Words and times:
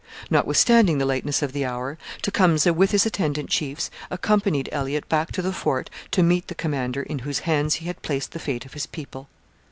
Notwithstanding 0.31 0.97
the 0.97 1.05
lateness 1.05 1.43
of 1.43 1.51
the 1.53 1.63
hour, 1.63 1.99
Tecumseh 2.23 2.73
with 2.73 2.89
his 2.89 3.05
attendant 3.05 3.51
chiefs 3.51 3.91
accompanied 4.09 4.67
Elliott 4.71 5.07
back 5.09 5.31
to 5.33 5.43
the 5.43 5.53
fort 5.53 5.91
to 6.09 6.23
meet 6.23 6.47
the 6.47 6.55
commander 6.55 7.03
in 7.03 7.19
whose 7.19 7.37
hands 7.41 7.75
he 7.75 7.85
had 7.85 8.01
placed 8.01 8.31
the 8.31 8.39
fate 8.39 8.65
of 8.65 8.73
his 8.73 8.87
people. 8.87 9.27